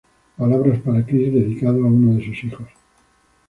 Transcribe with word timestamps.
Palabras 0.39 0.79
para 0.83 1.05
Cris", 1.07 1.31
dedicado 1.31 1.79
a 1.83 1.87
uno 1.87 2.15
de 2.15 2.25
sus 2.25 2.43
hijos. 2.45 2.67